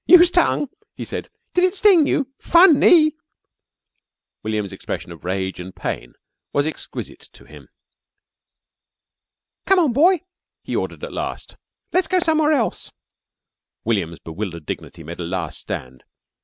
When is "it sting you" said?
1.63-2.33